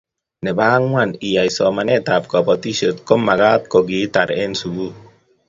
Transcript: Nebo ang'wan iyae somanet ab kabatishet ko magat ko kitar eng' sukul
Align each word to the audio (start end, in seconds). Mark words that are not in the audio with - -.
Nebo 0.43 0.61
ang'wan 0.77 1.09
iyae 1.27 1.49
somanet 1.57 2.05
ab 2.15 2.23
kabatishet 2.31 2.97
ko 3.07 3.13
magat 3.27 3.61
ko 3.71 3.77
kitar 3.87 4.29
eng' 4.41 4.59
sukul 4.61 4.91